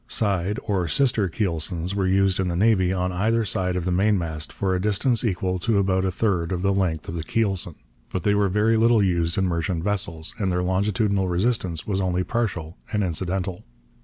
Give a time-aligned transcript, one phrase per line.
[0.07, 4.51] Side or 'sister' keelsons were used in the Navy on either side of the mainmast
[4.51, 7.75] for a distance equal to about a third of the length of the keelson.
[8.11, 12.77] But they were little used in merchant vessels, and their longitudinal resistance was only partial
[12.91, 13.63] and incidental.